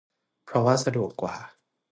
[0.45, 1.35] เพราะว่าสะดวกกว่า